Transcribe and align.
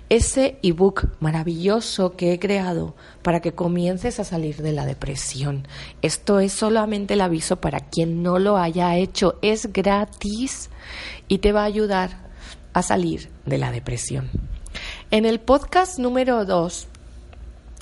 ese 0.08 0.58
ebook 0.62 1.08
maravilloso 1.20 2.16
que 2.16 2.32
he 2.32 2.38
creado 2.38 2.94
para 3.22 3.40
que 3.40 3.52
comiences 3.52 4.20
a 4.20 4.24
salir 4.24 4.62
de 4.62 4.72
la 4.72 4.86
depresión. 4.86 5.66
Esto 6.00 6.40
es 6.40 6.52
solamente 6.52 7.14
el 7.14 7.20
aviso 7.20 7.56
para 7.56 7.80
quien 7.80 8.22
no 8.22 8.38
lo 8.38 8.56
haya 8.56 8.96
hecho. 8.96 9.38
Es 9.42 9.72
gratis 9.72 10.70
y 11.26 11.38
te 11.38 11.52
va 11.52 11.62
a 11.62 11.66
ayudar 11.66 12.27
a 12.72 12.82
salir 12.82 13.30
de 13.46 13.58
la 13.58 13.70
depresión. 13.70 14.30
En 15.10 15.24
el 15.26 15.40
podcast 15.40 15.98
número 15.98 16.44
2, 16.44 16.88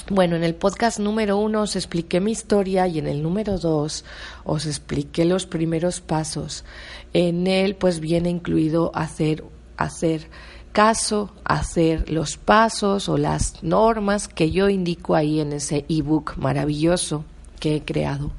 bueno, 0.08 0.36
en 0.36 0.44
el 0.44 0.54
podcast 0.54 1.00
número 1.00 1.36
1 1.38 1.62
os 1.62 1.74
expliqué 1.74 2.20
mi 2.20 2.30
historia 2.30 2.86
y 2.86 3.00
en 3.00 3.08
el 3.08 3.22
número 3.22 3.58
2 3.58 4.04
os 4.44 4.66
expliqué 4.66 5.24
los 5.24 5.46
primeros 5.46 6.00
pasos. 6.00 6.64
En 7.12 7.48
él 7.48 7.74
pues 7.74 7.98
viene 7.98 8.30
incluido 8.30 8.92
hacer, 8.94 9.42
hacer 9.76 10.28
caso, 10.70 11.32
hacer 11.42 12.08
los 12.10 12.36
pasos 12.36 13.08
o 13.08 13.16
las 13.16 13.62
normas 13.64 14.28
que 14.28 14.50
yo 14.52 14.68
indico 14.68 15.16
ahí 15.16 15.40
en 15.40 15.54
ese 15.54 15.84
ebook 15.88 16.36
maravilloso 16.36 17.24
que 17.58 17.76
he 17.76 17.82
creado. 17.82 18.30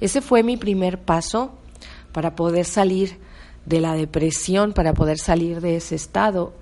Ese 0.00 0.22
fue 0.22 0.42
mi 0.42 0.56
primer 0.56 0.98
paso 0.98 1.52
para 2.10 2.34
poder 2.34 2.64
salir 2.64 3.18
de 3.66 3.80
la 3.80 3.94
depresión 3.94 4.72
para 4.72 4.94
poder 4.94 5.18
salir 5.18 5.60
de 5.60 5.76
ese 5.76 5.94
estado. 5.94 6.52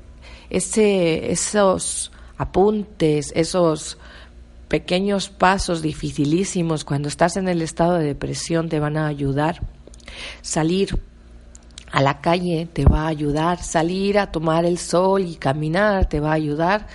Ese, 0.50 1.30
esos 1.30 2.12
apuntes, 2.36 3.32
esos 3.34 3.98
pequeños 4.68 5.28
pasos 5.28 5.82
dificilísimos 5.82 6.84
cuando 6.84 7.08
estás 7.08 7.36
en 7.36 7.48
el 7.48 7.62
estado 7.62 7.94
de 7.94 8.04
depresión 8.04 8.68
te 8.68 8.80
van 8.80 8.96
a 8.96 9.06
ayudar. 9.06 9.60
Salir 10.42 11.00
a 11.90 12.02
la 12.02 12.20
calle 12.20 12.68
te 12.72 12.84
va 12.84 13.02
a 13.02 13.08
ayudar, 13.08 13.62
salir 13.62 14.18
a 14.18 14.30
tomar 14.30 14.64
el 14.64 14.78
sol 14.78 15.22
y 15.22 15.36
caminar 15.36 16.08
te 16.08 16.20
va 16.20 16.30
a 16.30 16.34
ayudar. 16.34 16.86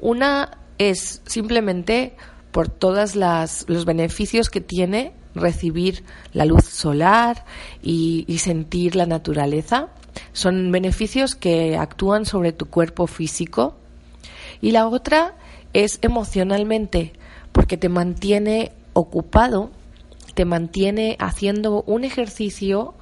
Una 0.00 0.58
es 0.78 1.22
simplemente 1.26 2.16
por 2.50 2.68
todos 2.68 3.14
los 3.14 3.84
beneficios 3.84 4.50
que 4.50 4.60
tiene 4.60 5.12
recibir 5.34 6.04
la 6.32 6.44
luz 6.44 6.64
solar 6.64 7.44
y, 7.82 8.24
sentir 8.38 8.96
la 8.96 9.06
naturaleza. 9.06 9.88
Son 10.32 10.70
beneficios 10.70 11.34
que 11.34 11.76
actúan 11.76 12.24
sobre 12.24 12.52
tu 12.52 12.66
cuerpo 12.66 13.06
físico. 13.06 13.76
Y 14.60 14.70
la 14.70 14.86
otra 14.86 15.34
es 15.72 15.98
emocionalmente, 16.02 17.12
porque 17.52 17.76
te 17.76 17.88
mantiene 17.88 18.72
ocupado, 18.92 19.70
te 20.34 20.44
mantiene 20.44 21.16
haciendo 21.18 21.82
un 21.82 22.04
ejercicio, 22.04 22.94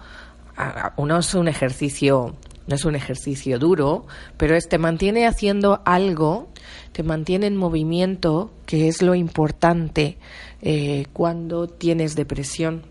no 0.97 1.19
es 1.19 1.35
un 1.35 1.49
ejercicio, 1.49 2.35
no 2.67 2.75
es 2.75 2.85
un 2.85 2.95
ejercicio 2.95 3.59
duro, 3.59 4.07
pero 4.37 4.57
es 4.57 4.69
te 4.69 4.79
mantiene 4.79 5.27
haciendo 5.27 5.83
algo, 5.85 6.49
te 6.93 7.03
mantiene 7.03 7.47
en 7.47 7.57
movimiento, 7.57 8.53
que 8.67 8.89
es 8.89 9.03
lo 9.03 9.15
importante 9.15 10.19
eh, 10.63 11.07
cuando 11.13 11.67
tienes 11.67 12.15
depresión. 12.15 12.83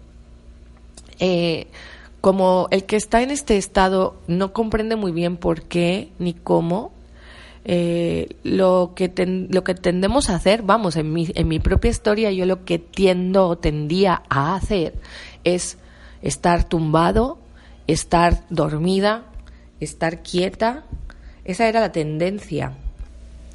Eh, 1.19 1.67
como 2.19 2.67
el 2.69 2.83
que 2.83 2.97
está 2.97 3.21
en 3.21 3.31
este 3.31 3.57
estado 3.57 4.15
no 4.27 4.53
comprende 4.53 4.95
muy 4.95 5.11
bien 5.11 5.37
por 5.37 5.63
qué 5.63 6.09
ni 6.19 6.33
cómo, 6.33 6.91
eh, 7.63 8.35
lo, 8.43 8.93
que 8.95 9.11
lo 9.49 9.63
que 9.63 9.73
tendemos 9.73 10.29
a 10.29 10.35
hacer, 10.35 10.63
vamos, 10.63 10.97
en 10.97 11.13
mi, 11.13 11.29
en 11.33 11.47
mi 11.47 11.59
propia 11.59 11.89
historia 11.91 12.31
yo 12.31 12.45
lo 12.45 12.65
que 12.65 12.77
tiendo 12.77 13.47
o 13.47 13.57
tendía 13.57 14.23
a 14.29 14.55
hacer 14.55 14.93
es 15.43 15.77
estar 16.21 16.65
tumbado, 16.67 17.39
estar 17.87 18.43
dormida, 18.49 19.23
estar 19.79 20.21
quieta. 20.21 20.83
Esa 21.45 21.67
era 21.67 21.79
la 21.79 21.91
tendencia. 21.91 22.73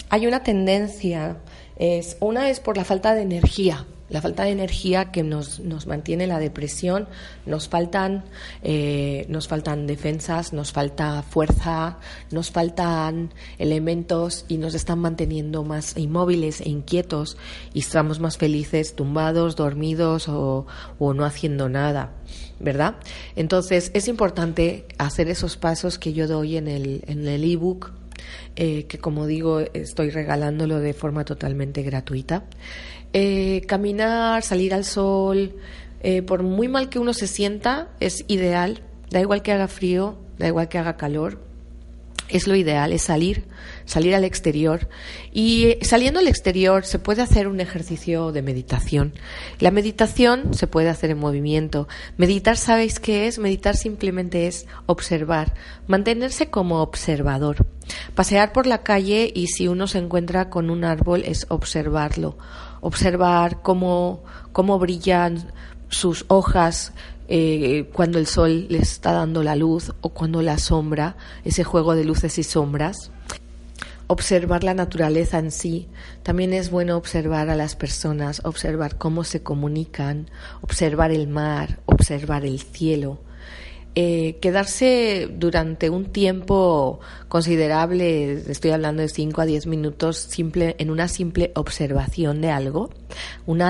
Hay 0.09 0.27
una 0.27 0.43
tendencia, 0.43 1.37
es, 1.77 2.17
una 2.21 2.49
es 2.49 2.61
por 2.61 2.77
la 2.77 2.85
falta 2.85 3.15
de 3.15 3.23
energía 3.23 3.87
la 4.09 4.21
falta 4.21 4.45
de 4.45 4.51
energía 4.51 5.11
que 5.11 5.23
nos, 5.23 5.61
nos 5.61 5.87
mantiene 5.87 6.27
la 6.27 6.39
depresión, 6.39 7.09
nos 7.45 7.69
faltan, 7.69 8.25
eh, 8.63 9.27
nos 9.29 9.49
faltan 9.49 9.87
defensas, 9.87 10.53
nos 10.53 10.73
falta 10.73 11.23
fuerza, 11.23 11.99
nos 12.31 12.51
faltan 12.51 13.33
elementos 13.59 14.45
y 14.49 14.59
nos 14.59 14.75
están 14.75 15.01
manteniendo 15.01 15.65
más 15.65 15.97
inmóviles 15.97 16.61
e 16.61 16.69
inquietos 16.69 17.37
y 17.75 17.81
estamos 17.81 18.21
más 18.21 18.39
felices 18.39 18.95
tumbados, 18.95 19.57
dormidos 19.57 20.29
o, 20.29 20.67
o 20.99 21.15
no 21.15 21.25
haciendo 21.25 21.69
nada, 21.69 22.13
¿verdad? 22.61 22.97
Entonces 23.35 23.91
es 23.95 24.09
importante 24.09 24.87
hacer 24.99 25.29
esos 25.29 25.57
pasos 25.57 25.99
que 25.99 26.13
yo 26.13 26.29
doy 26.29 26.57
en 26.57 26.69
el 26.69 27.03
en 27.07 27.27
el 27.27 27.45
ebook 27.45 27.93
eh, 28.57 28.87
que 28.87 28.99
como 28.99 29.27
digo 29.27 29.61
estoy 29.61 30.11
regalándolo 30.11 30.81
de 30.81 30.95
forma 30.95 31.25
totalmente 31.25 31.83
gratuita. 31.83 32.45
Eh, 33.13 33.63
caminar, 33.67 34.43
salir 34.43 34.75
al 34.75 34.85
sol, 34.85 35.55
eh, 36.01 36.23
por 36.23 36.43
muy 36.43 36.69
mal 36.69 36.89
que 36.89 36.99
uno 36.99 37.15
se 37.15 37.27
sienta, 37.27 37.89
es 38.01 38.25
ideal, 38.29 38.83
da 39.11 39.21
igual 39.21 39.43
que 39.43 39.53
haga 39.53 39.69
frío, 39.69 40.19
da 40.39 40.47
igual 40.47 40.69
que 40.69 40.79
haga 40.79 40.97
calor, 40.97 41.41
es 42.29 42.47
lo 42.47 42.57
ideal, 42.57 42.93
es 42.93 43.03
salir, 43.03 43.45
salir 43.85 44.15
al 44.15 44.25
exterior. 44.25 44.89
Y 45.33 45.77
saliendo 45.83 46.21
al 46.21 46.29
exterior 46.29 46.85
se 46.85 46.99
puede 46.99 47.23
hacer 47.23 47.47
un 47.49 47.61
ejercicio 47.61 48.33
de 48.33 48.43
meditación. 48.43 49.15
La 49.61 49.71
meditación 49.71 50.53
se 50.55 50.67
puede 50.67 50.89
hacer 50.89 51.11
en 51.11 51.19
movimiento. 51.19 51.89
Meditar, 52.17 52.57
¿sabéis 52.57 52.99
qué 52.99 53.27
es? 53.27 53.39
Meditar 53.39 53.77
simplemente 53.77 54.47
es 54.47 54.67
observar, 54.87 55.55
mantenerse 55.87 56.51
como 56.51 56.83
observador. 56.83 57.67
Pasear 58.15 58.53
por 58.53 58.67
la 58.67 58.83
calle 58.83 59.31
y 59.33 59.47
si 59.47 59.69
uno 59.69 59.87
se 59.87 59.99
encuentra 59.99 60.51
con 60.51 60.71
un 60.71 60.85
árbol 60.85 61.23
es 61.25 61.47
observarlo 61.49 62.37
observar 62.81 63.63
cómo, 63.63 64.23
cómo 64.53 64.79
brillan 64.79 65.53
sus 65.89 66.25
hojas 66.29 66.93
eh, 67.29 67.91
cuando 67.93 68.19
el 68.19 68.27
sol 68.27 68.67
les 68.69 68.93
está 68.93 69.13
dando 69.13 69.43
la 69.43 69.57
luz 69.57 69.93
o 70.01 70.11
cuando 70.11 70.43
la 70.43 70.59
sombra, 70.59 71.17
ese 71.45 71.65
juego 71.65 71.95
de 71.95 72.05
luces 72.05 72.39
y 72.39 72.43
sombras. 72.43 73.11
Observar 74.09 74.63
la 74.63 74.75
naturaleza 74.75 75.39
en 75.41 75.51
sí. 75.51 75.89
También 76.23 76.53
es 76.53 76.71
bueno 76.71 76.97
observar 76.97 77.51
a 77.51 77.57
las 77.57 77.75
personas, 77.75 78.41
observar 78.45 78.97
cómo 78.99 79.25
se 79.25 79.43
comunican, 79.43 80.31
observar 80.61 81.11
el 81.11 81.27
mar, 81.27 81.81
observar 81.87 82.45
el 82.45 82.61
cielo, 82.61 83.19
eh, 83.99 84.37
quedarse 84.43 85.29
durante 85.33 85.89
un 85.89 86.05
tiempo 86.05 87.01
considerable, 87.29 88.35
estoy 88.51 88.71
hablando 88.71 89.01
de 89.01 89.09
5 89.09 89.41
a 89.41 89.47
10 89.47 89.67
minutos, 89.67 90.19
simple, 90.19 90.77
en 90.79 90.91
una 90.91 91.09
simple 91.09 91.51
observación 91.55 92.43
de 92.43 92.51
algo, 92.51 92.91
un, 93.47 93.63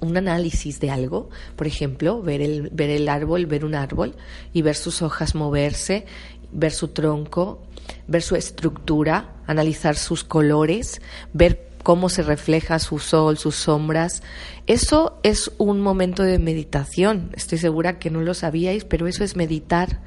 un 0.00 0.16
análisis 0.16 0.80
de 0.80 0.90
algo, 0.90 1.30
por 1.54 1.68
ejemplo, 1.68 2.20
ver 2.20 2.42
el, 2.42 2.70
ver 2.70 2.90
el 2.90 3.08
árbol, 3.08 3.46
ver 3.46 3.64
un 3.64 3.76
árbol 3.76 4.16
y 4.52 4.62
ver 4.62 4.74
sus 4.74 5.00
hojas 5.00 5.36
moverse, 5.36 6.06
ver 6.50 6.72
su 6.72 6.88
tronco 6.88 7.62
ver 8.06 8.22
su 8.22 8.36
estructura, 8.36 9.34
analizar 9.46 9.96
sus 9.96 10.24
colores, 10.24 11.00
ver 11.32 11.67
cómo 11.82 12.08
se 12.08 12.22
refleja 12.22 12.78
su 12.78 12.98
sol, 12.98 13.38
sus 13.38 13.56
sombras. 13.56 14.22
Eso 14.66 15.18
es 15.22 15.50
un 15.58 15.80
momento 15.80 16.22
de 16.22 16.38
meditación. 16.38 17.30
Estoy 17.34 17.58
segura 17.58 17.98
que 17.98 18.10
no 18.10 18.20
lo 18.20 18.34
sabíais, 18.34 18.84
pero 18.84 19.06
eso 19.06 19.24
es 19.24 19.36
meditar. 19.36 20.00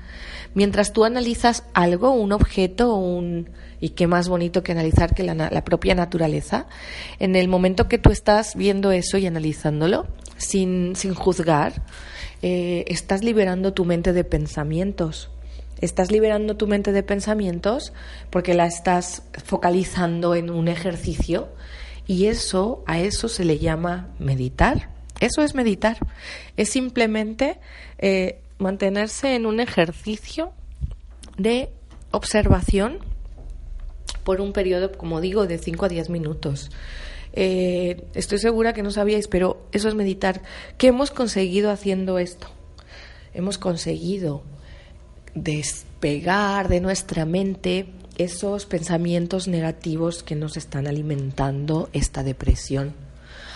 Mientras 0.54 0.94
tú 0.94 1.06
analizas 1.06 1.64
algo, 1.74 2.12
un 2.12 2.32
objeto, 2.34 2.96
un 2.96 3.50
y 3.80 3.90
qué 3.90 4.06
más 4.06 4.30
bonito 4.30 4.62
que 4.62 4.72
analizar 4.74 5.16
que 5.16 5.24
la, 5.24 5.64
propia 5.66 5.96
naturaleza, 5.96 6.68
en 7.20 7.36
el 7.36 7.48
momento 7.48 7.88
que 7.88 7.98
tú 7.98 8.12
estás 8.12 8.56
viendo 8.56 8.92
eso 8.92 9.18
y 9.18 9.26
analizándolo, 9.26 10.06
sin, 10.38 10.96
sin 10.96 11.16
juzgar, 11.16 11.84
eh, 12.44 12.86
estás 12.88 13.24
liberando 13.24 13.74
tu 13.74 13.84
mente 13.86 14.14
de 14.14 14.24
pensamientos. 14.24 15.32
Estás 15.82 16.12
liberando 16.12 16.56
tu 16.56 16.68
mente 16.68 16.92
de 16.92 17.04
pensamientos 17.04 17.92
porque 18.30 18.54
la 18.54 18.68
estás 18.68 19.24
focalizando 19.44 20.36
en 20.36 20.50
un 20.50 20.68
ejercicio 20.68 21.50
y 22.08 22.28
eso, 22.28 22.84
a 22.88 23.00
eso 23.00 23.28
se 23.28 23.46
le 23.46 23.60
llama 23.60 24.10
meditar. 24.20 24.90
Eso 25.20 25.44
es 25.44 25.56
meditar. 25.56 25.98
Es 26.58 26.70
simplemente 26.70 27.60
eh, 28.00 28.40
mantenerse 28.58 29.36
en 29.36 29.46
un 29.46 29.60
ejercicio 29.60 30.52
de 31.38 31.70
observación 32.12 33.00
por 34.24 34.42
un 34.42 34.54
periodo, 34.54 34.92
como 34.92 35.22
digo, 35.22 35.48
de 35.48 35.58
5 35.58 35.86
a 35.86 35.90
10 35.90 36.10
minutos. 36.10 36.70
Eh, 37.34 38.06
estoy 38.14 38.40
segura 38.40 38.74
que 38.74 38.84
no 38.84 38.92
sabíais, 38.92 39.28
pero 39.28 39.66
eso 39.72 39.88
es 39.88 39.96
meditar. 39.96 40.42
¿Qué 40.78 40.88
hemos 40.88 41.12
conseguido 41.12 41.72
haciendo 41.72 42.20
esto? 42.20 42.48
Hemos 43.34 43.58
conseguido 43.58 44.44
despegar 45.36 46.68
de 46.68 46.82
nuestra 46.82 47.26
mente 47.26 47.88
esos 48.18 48.66
pensamientos 48.66 49.48
negativos 49.48 50.24
que 50.24 50.36
nos 50.36 50.58
están 50.58 50.88
alimentando 50.88 51.90
esta 51.94 52.24
depresión. 52.24 52.94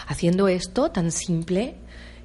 Haciendo 0.08 0.48
esto 0.48 0.92
tan 0.92 1.12
simple, 1.12 1.76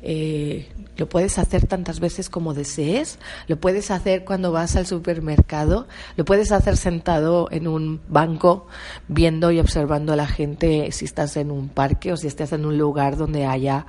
eh, 0.03 0.69
lo 0.97 1.09
puedes 1.09 1.39
hacer 1.39 1.67
tantas 1.67 2.01
veces 2.01 2.31
como 2.31 2.55
desees, 2.55 3.19
lo 3.49 3.61
puedes 3.61 3.91
hacer 3.91 4.25
cuando 4.25 4.53
vas 4.53 4.77
al 4.77 4.87
supermercado, 4.87 5.89
lo 6.17 6.25
puedes 6.25 6.53
hacer 6.53 6.77
sentado 6.77 7.49
en 7.51 7.69
un 7.69 8.01
banco 8.09 8.67
viendo 9.09 9.51
y 9.51 9.61
observando 9.61 10.13
a 10.13 10.17
la 10.17 10.27
gente 10.27 10.91
si 10.93 11.05
estás 11.05 11.37
en 11.37 11.51
un 11.51 11.69
parque 11.69 12.13
o 12.13 12.17
si 12.17 12.27
estás 12.27 12.53
en 12.53 12.65
un 12.65 12.79
lugar 12.79 13.17
donde 13.17 13.45
haya 13.45 13.87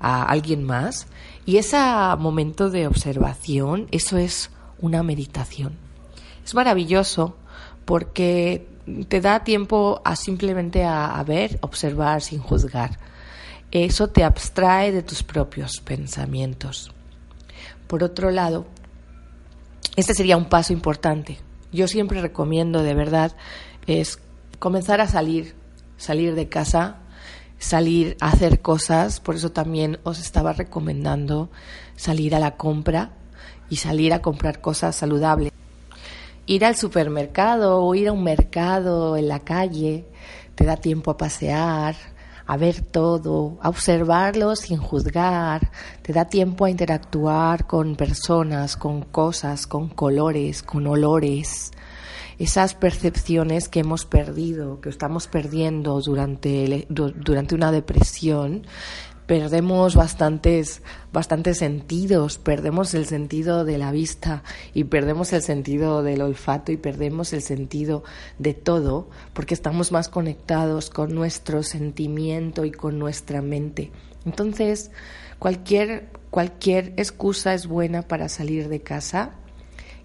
a 0.00 0.24
alguien 0.24 0.64
más. 0.64 1.06
Y 1.46 1.58
ese 1.58 1.78
momento 2.18 2.70
de 2.70 2.86
observación, 2.86 3.86
eso 3.92 4.18
es 4.18 4.50
una 4.82 5.02
meditación. 5.02 5.78
Es 6.44 6.54
maravilloso 6.54 7.36
porque 7.86 8.68
te 9.08 9.20
da 9.20 9.44
tiempo 9.44 10.02
a 10.04 10.16
simplemente 10.16 10.84
a, 10.84 11.22
ver, 11.26 11.58
observar 11.62 12.20
sin 12.20 12.40
juzgar. 12.40 12.98
Eso 13.70 14.08
te 14.08 14.24
abstrae 14.24 14.92
de 14.92 15.02
tus 15.02 15.22
propios 15.22 15.80
pensamientos. 15.80 16.92
Por 17.86 18.02
otro 18.04 18.30
lado, 18.30 18.66
este 19.96 20.14
sería 20.14 20.36
un 20.36 20.46
paso 20.46 20.72
importante. 20.72 21.38
Yo 21.72 21.88
siempre 21.88 22.20
recomiendo, 22.20 22.82
de 22.82 22.94
verdad, 22.94 23.34
es 23.86 24.18
comenzar 24.58 25.00
a 25.00 25.06
salir, 25.06 25.54
salir 25.96 26.34
de 26.34 26.48
casa, 26.48 26.98
salir 27.58 28.16
a 28.20 28.30
hacer 28.30 28.60
cosas. 28.60 29.20
Por 29.20 29.36
eso 29.36 29.52
también 29.52 29.98
os 30.02 30.18
estaba 30.18 30.52
recomendando 30.52 31.50
salir 31.96 32.34
a 32.34 32.40
la 32.40 32.56
compra, 32.56 33.12
y 33.72 33.76
salir 33.76 34.12
a 34.12 34.20
comprar 34.20 34.60
cosas 34.60 34.94
saludables. 34.94 35.50
Ir 36.44 36.66
al 36.66 36.76
supermercado 36.76 37.82
o 37.82 37.94
ir 37.94 38.08
a 38.08 38.12
un 38.12 38.22
mercado 38.22 39.16
en 39.16 39.28
la 39.28 39.38
calle 39.38 40.04
te 40.54 40.66
da 40.66 40.76
tiempo 40.76 41.10
a 41.10 41.16
pasear, 41.16 41.96
a 42.44 42.58
ver 42.58 42.82
todo, 42.82 43.56
a 43.62 43.70
observarlo 43.70 44.56
sin 44.56 44.76
juzgar, 44.76 45.70
te 46.02 46.12
da 46.12 46.26
tiempo 46.26 46.66
a 46.66 46.70
interactuar 46.70 47.66
con 47.66 47.96
personas, 47.96 48.76
con 48.76 49.00
cosas, 49.00 49.66
con 49.66 49.88
colores, 49.88 50.62
con 50.62 50.86
olores. 50.86 51.70
Esas 52.38 52.74
percepciones 52.74 53.70
que 53.70 53.80
hemos 53.80 54.04
perdido, 54.04 54.82
que 54.82 54.90
estamos 54.90 55.28
perdiendo 55.28 55.98
durante, 56.02 56.86
durante 56.90 57.54
una 57.54 57.72
depresión, 57.72 58.66
perdemos 59.32 59.94
bastantes, 59.94 60.82
bastantes 61.10 61.56
sentidos, 61.56 62.36
perdemos 62.36 62.92
el 62.92 63.06
sentido 63.06 63.64
de 63.64 63.78
la 63.78 63.90
vista 63.90 64.42
y 64.74 64.84
perdemos 64.84 65.32
el 65.32 65.40
sentido 65.40 66.02
del 66.02 66.20
olfato 66.20 66.70
y 66.70 66.76
perdemos 66.76 67.32
el 67.32 67.40
sentido 67.40 68.04
de 68.38 68.52
todo 68.52 69.08
porque 69.32 69.54
estamos 69.54 69.90
más 69.90 70.10
conectados 70.10 70.90
con 70.90 71.14
nuestro 71.14 71.62
sentimiento 71.62 72.66
y 72.66 72.72
con 72.72 72.98
nuestra 72.98 73.40
mente. 73.40 73.90
Entonces, 74.26 74.90
cualquier, 75.38 76.10
cualquier 76.28 76.92
excusa 76.98 77.54
es 77.54 77.66
buena 77.66 78.02
para 78.02 78.28
salir 78.28 78.68
de 78.68 78.82
casa 78.82 79.30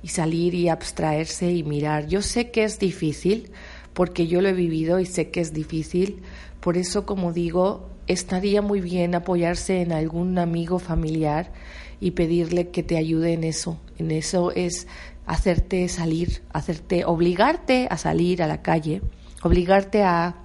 y 0.02 0.08
salir 0.08 0.54
y 0.54 0.70
abstraerse 0.70 1.52
y 1.52 1.64
mirar. 1.64 2.08
Yo 2.08 2.22
sé 2.22 2.50
que 2.50 2.64
es 2.64 2.80
difícil 2.80 3.52
porque 3.94 4.28
yo 4.28 4.40
lo 4.40 4.48
he 4.48 4.54
vivido 4.54 5.02
y 5.02 5.06
sé 5.06 5.32
que 5.32 5.42
es 5.42 5.52
difícil, 5.52 6.22
por 6.62 6.78
eso 6.78 7.06
como 7.06 7.34
digo, 7.34 7.90
estaría 8.08 8.62
muy 8.62 8.82
bien 8.82 9.16
apoyarse 9.16 9.82
en 9.82 9.92
algún 9.92 10.40
amigo 10.40 10.80
familiar 10.80 11.52
y 12.00 12.12
pedirle 12.12 12.70
que 12.70 12.84
te 12.84 12.98
ayude 12.98 13.34
en 13.34 13.44
eso. 13.44 13.80
En 13.98 14.12
eso 14.12 14.52
es 14.52 14.88
hacerte 15.26 15.88
salir, 15.90 16.42
hacerte, 16.54 17.06
obligarte 17.06 17.88
a 17.90 17.98
salir 17.98 18.42
a 18.42 18.48
la 18.48 18.62
calle, 18.62 19.02
obligarte 19.44 20.04
a, 20.04 20.36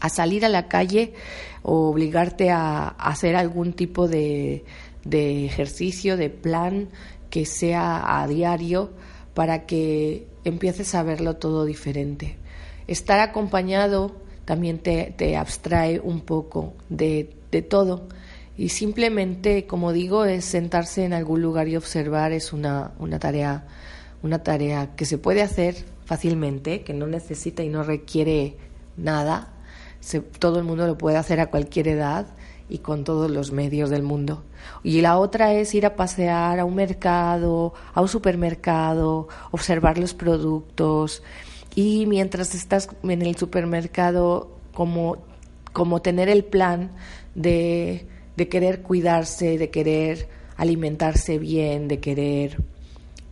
a 0.00 0.08
salir 0.08 0.44
a 0.44 0.48
la 0.48 0.68
calle 0.68 1.12
o 1.62 1.90
obligarte 1.90 2.50
a, 2.50 2.88
hacer 2.88 3.36
algún 3.36 3.72
tipo 3.72 4.08
de, 4.08 4.64
de 5.04 5.44
ejercicio, 5.44 6.16
de 6.16 6.30
plan 6.30 6.88
que 7.28 7.44
sea 7.44 8.22
a 8.22 8.26
diario 8.26 8.92
para 9.34 9.66
que 9.66 10.26
empieces 10.44 10.94
a 10.94 11.02
verlo 11.02 11.36
todo 11.36 11.64
diferente. 11.64 12.36
Estar 12.86 13.20
acompañado 13.20 14.25
también 14.46 14.78
te, 14.78 15.12
te 15.14 15.36
abstrae 15.36 16.00
un 16.00 16.22
poco 16.22 16.72
de, 16.88 17.36
de 17.50 17.60
todo. 17.60 18.08
Y 18.56 18.70
simplemente, 18.70 19.66
como 19.66 19.92
digo, 19.92 20.24
es 20.24 20.46
sentarse 20.46 21.04
en 21.04 21.12
algún 21.12 21.42
lugar 21.42 21.68
y 21.68 21.76
observar 21.76 22.32
es 22.32 22.54
una, 22.54 22.92
una, 22.98 23.18
tarea, 23.18 23.66
una 24.22 24.42
tarea 24.42 24.96
que 24.96 25.04
se 25.04 25.18
puede 25.18 25.42
hacer 25.42 25.74
fácilmente, 26.06 26.82
que 26.82 26.94
no 26.94 27.06
necesita 27.06 27.62
y 27.62 27.68
no 27.68 27.82
requiere 27.82 28.56
nada. 28.96 29.52
todo 30.38 30.58
el 30.58 30.64
mundo 30.64 30.86
lo 30.86 30.96
puede 30.96 31.18
hacer 31.18 31.40
a 31.40 31.50
cualquier 31.50 31.88
edad 31.88 32.26
y 32.68 32.78
con 32.78 33.04
todos 33.04 33.30
los 33.30 33.52
medios 33.52 33.90
del 33.90 34.02
mundo. 34.02 34.44
Y 34.82 35.00
la 35.00 35.18
otra 35.18 35.52
es 35.52 35.74
ir 35.74 35.84
a 35.84 35.96
pasear 35.96 36.58
a 36.58 36.64
un 36.64 36.76
mercado, 36.76 37.74
a 37.94 38.00
un 38.00 38.08
supermercado, 38.08 39.28
observar 39.50 39.98
los 39.98 40.14
productos, 40.14 41.22
y 41.76 42.06
mientras 42.06 42.54
estás 42.54 42.88
en 43.04 43.22
el 43.22 43.36
supermercado, 43.36 44.50
como, 44.72 45.18
como 45.74 46.00
tener 46.00 46.30
el 46.30 46.42
plan 46.42 46.90
de, 47.34 48.06
de 48.36 48.48
querer 48.48 48.80
cuidarse, 48.80 49.58
de 49.58 49.70
querer 49.70 50.26
alimentarse 50.56 51.38
bien, 51.38 51.86
de 51.86 52.00
querer, 52.00 52.56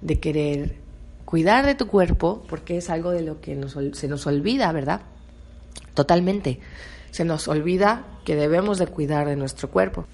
de 0.03 0.21
querer 0.21 0.77
cuidar 1.25 1.65
de 1.65 1.75
tu 1.75 1.87
cuerpo, 1.87 2.45
porque 2.47 2.77
es 2.77 2.91
algo 2.91 3.11
de 3.13 3.23
lo 3.23 3.41
que 3.41 3.59
se 3.95 4.09
nos 4.09 4.27
olvida, 4.27 4.71
¿verdad? 4.73 5.01
Totalmente. 5.95 6.61
Se 7.13 7.25
nos 7.25 7.49
olvida 7.49 8.05
que 8.27 8.37
debemos 8.37 8.77
de 8.79 8.89
cuidar 8.89 9.27
de 9.27 9.37
nuestro 9.37 9.71
cuerpo. 9.71 10.05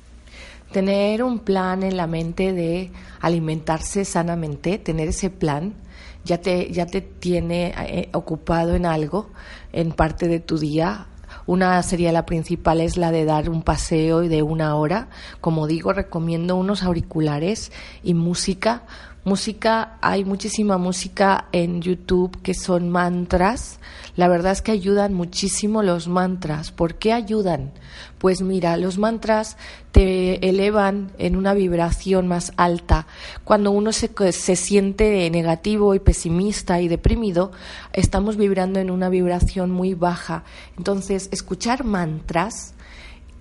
Tener 0.70 1.24
un 1.24 1.40
plan 1.40 1.82
en 1.82 1.96
la 1.96 2.06
mente 2.06 2.52
de 2.52 2.92
alimentarse 3.20 4.04
sanamente, 4.04 4.78
tener 4.78 5.08
ese 5.08 5.30
plan, 5.30 5.74
ya 6.24 6.40
te, 6.40 6.70
ya 6.72 6.86
te 6.86 7.00
tiene 7.00 7.72
eh, 7.76 8.08
ocupado 8.12 8.74
en 8.74 8.86
algo, 8.86 9.30
en 9.72 9.92
parte 9.92 10.28
de 10.28 10.40
tu 10.40 10.58
día. 10.58 11.06
Una 11.46 11.82
sería 11.82 12.12
la 12.12 12.26
principal, 12.26 12.80
es 12.80 12.96
la 12.96 13.10
de 13.10 13.24
dar 13.24 13.50
un 13.50 13.62
paseo 13.62 14.20
de 14.20 14.42
una 14.42 14.74
hora. 14.76 15.08
Como 15.40 15.66
digo, 15.66 15.92
recomiendo 15.92 16.56
unos 16.56 16.82
auriculares 16.82 17.72
y 18.02 18.14
música. 18.14 18.82
Música, 19.22 19.98
hay 20.00 20.24
muchísima 20.24 20.78
música 20.78 21.44
en 21.52 21.82
YouTube 21.82 22.40
que 22.40 22.54
son 22.54 22.88
mantras. 22.88 23.78
La 24.16 24.28
verdad 24.28 24.52
es 24.52 24.62
que 24.62 24.72
ayudan 24.72 25.12
muchísimo 25.12 25.82
los 25.82 26.08
mantras. 26.08 26.72
¿Por 26.72 26.94
qué 26.94 27.12
ayudan? 27.12 27.70
Pues 28.16 28.40
mira, 28.40 28.78
los 28.78 28.96
mantras 28.96 29.58
te 29.92 30.48
elevan 30.48 31.12
en 31.18 31.36
una 31.36 31.52
vibración 31.52 32.28
más 32.28 32.54
alta. 32.56 33.06
Cuando 33.44 33.72
uno 33.72 33.92
se, 33.92 34.10
se 34.32 34.56
siente 34.56 35.28
negativo 35.28 35.94
y 35.94 35.98
pesimista 35.98 36.80
y 36.80 36.88
deprimido, 36.88 37.52
estamos 37.92 38.38
vibrando 38.38 38.80
en 38.80 38.90
una 38.90 39.10
vibración 39.10 39.70
muy 39.70 39.92
baja. 39.92 40.44
Entonces, 40.78 41.28
escuchar 41.30 41.84
mantras 41.84 42.72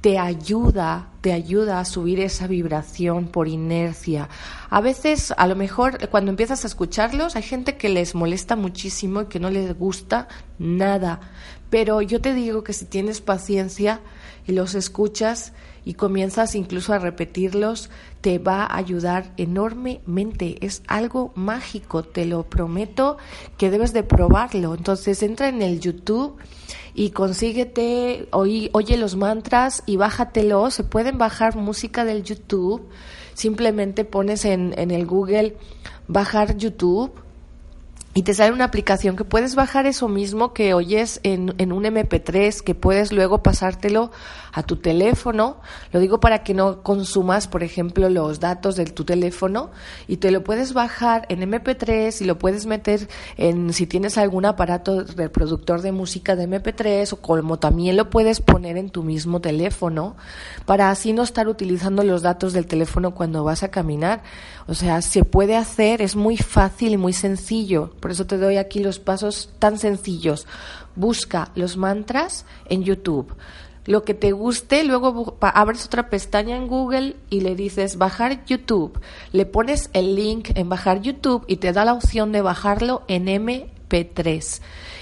te 0.01 0.17
ayuda, 0.17 1.09
te 1.21 1.33
ayuda 1.33 1.79
a 1.79 1.85
subir 1.85 2.21
esa 2.21 2.47
vibración 2.47 3.27
por 3.27 3.49
inercia. 3.49 4.29
A 4.69 4.79
veces, 4.79 5.33
a 5.35 5.45
lo 5.47 5.55
mejor, 5.55 6.07
cuando 6.09 6.31
empiezas 6.31 6.63
a 6.63 6.67
escucharlos, 6.67 7.35
hay 7.35 7.43
gente 7.43 7.75
que 7.75 7.89
les 7.89 8.15
molesta 8.15 8.55
muchísimo 8.55 9.21
y 9.21 9.25
que 9.25 9.39
no 9.39 9.49
les 9.49 9.77
gusta 9.77 10.29
nada. 10.57 11.19
Pero 11.69 12.01
yo 12.01 12.21
te 12.21 12.33
digo 12.33 12.63
que 12.63 12.73
si 12.73 12.85
tienes 12.85 13.19
paciencia 13.19 13.99
y 14.47 14.53
los 14.53 14.73
escuchas 14.73 15.51
y 15.89 15.95
comienzas 15.95 16.53
incluso 16.53 16.93
a 16.93 16.99
repetirlos, 16.99 17.89
te 18.21 18.37
va 18.37 18.63
a 18.63 18.77
ayudar 18.77 19.33
enormemente. 19.37 20.63
Es 20.63 20.83
algo 20.85 21.31
mágico, 21.33 22.03
te 22.03 22.27
lo 22.27 22.43
prometo 22.43 23.17
que 23.57 23.71
debes 23.71 23.91
de 23.91 24.03
probarlo. 24.03 24.75
Entonces 24.75 25.23
entra 25.23 25.49
en 25.49 25.63
el 25.63 25.79
YouTube 25.79 26.37
y 26.93 27.09
consíguete, 27.09 28.27
oye, 28.29 28.69
oye 28.73 28.97
los 28.97 29.15
mantras 29.15 29.81
y 29.87 29.95
bájatelo. 29.95 30.69
Se 30.69 30.83
pueden 30.83 31.17
bajar 31.17 31.55
música 31.55 32.05
del 32.05 32.21
YouTube. 32.21 32.87
Simplemente 33.33 34.05
pones 34.05 34.45
en, 34.45 34.75
en 34.77 34.91
el 34.91 35.07
Google 35.07 35.57
bajar 36.07 36.55
YouTube 36.55 37.13
y 38.19 38.23
te 38.23 38.33
sale 38.33 38.51
una 38.51 38.65
aplicación 38.65 39.15
que 39.15 39.23
puedes 39.23 39.55
bajar 39.55 39.85
eso 39.85 40.09
mismo 40.09 40.51
que 40.51 40.73
oyes 40.73 41.21
en, 41.23 41.55
en, 41.57 41.71
un 41.71 41.85
MP3, 41.85 42.59
que 42.59 42.75
puedes 42.75 43.13
luego 43.13 43.41
pasártelo 43.41 44.11
a 44.51 44.61
tu 44.63 44.75
teléfono. 44.75 45.61
Lo 45.93 46.01
digo 46.01 46.19
para 46.19 46.43
que 46.43 46.53
no 46.53 46.83
consumas, 46.83 47.47
por 47.47 47.63
ejemplo, 47.63 48.09
los 48.09 48.41
datos 48.41 48.75
de 48.75 48.83
tu 48.87 49.05
teléfono 49.05 49.71
y 50.05 50.17
te 50.17 50.31
lo 50.31 50.43
puedes 50.43 50.73
bajar 50.73 51.27
en 51.29 51.49
MP3 51.49 52.19
y 52.19 52.25
lo 52.25 52.37
puedes 52.37 52.65
meter 52.65 53.07
en, 53.37 53.71
si 53.71 53.87
tienes 53.87 54.17
algún 54.17 54.43
aparato 54.43 55.05
reproductor 55.15 55.81
de 55.81 55.93
música 55.93 56.35
de 56.35 56.49
MP3 56.49 57.13
o 57.13 57.21
como 57.21 57.57
también 57.57 57.95
lo 57.95 58.09
puedes 58.09 58.41
poner 58.41 58.75
en 58.75 58.89
tu 58.89 59.01
mismo 59.01 59.39
teléfono 59.39 60.17
para 60.65 60.89
así 60.89 61.13
no 61.13 61.23
estar 61.23 61.47
utilizando 61.47 62.03
los 62.03 62.21
datos 62.21 62.51
del 62.51 62.67
teléfono 62.67 63.15
cuando 63.15 63.45
vas 63.45 63.63
a 63.63 63.71
caminar. 63.71 64.23
O 64.67 64.75
sea, 64.75 65.01
se 65.01 65.23
puede 65.23 65.55
hacer, 65.55 66.01
es 66.01 66.15
muy 66.15 66.37
fácil 66.37 66.93
y 66.93 66.97
muy 66.97 67.13
sencillo. 67.13 67.91
Por 68.09 68.13
eso 68.13 68.25
te 68.25 68.39
doy 68.39 68.57
aquí 68.57 68.79
los 68.79 68.97
pasos 68.97 69.51
tan 69.59 69.77
sencillos. 69.77 70.47
Busca 70.95 71.51
los 71.53 71.77
mantras 71.77 72.43
en 72.65 72.83
YouTube. 72.83 73.35
Lo 73.85 74.03
que 74.03 74.15
te 74.15 74.31
guste, 74.31 74.83
luego 74.83 75.37
abres 75.41 75.85
otra 75.85 76.09
pestaña 76.09 76.55
en 76.55 76.67
Google 76.67 77.17
y 77.29 77.41
le 77.41 77.53
dices 77.53 77.99
bajar 77.99 78.43
YouTube. 78.47 78.99
Le 79.31 79.45
pones 79.45 79.91
el 79.93 80.15
link 80.15 80.49
en 80.55 80.69
bajar 80.69 81.03
YouTube 81.03 81.43
y 81.45 81.57
te 81.57 81.71
da 81.71 81.85
la 81.85 81.93
opción 81.93 82.31
de 82.31 82.41
bajarlo 82.41 83.03
en 83.07 83.27
MP3. 83.27 84.59